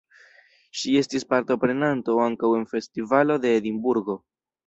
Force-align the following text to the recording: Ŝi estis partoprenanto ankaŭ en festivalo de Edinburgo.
Ŝi 0.83 0.93
estis 1.01 1.25
partoprenanto 1.33 2.17
ankaŭ 2.25 2.51
en 2.61 2.65
festivalo 2.73 3.39
de 3.45 3.55
Edinburgo. 3.61 4.19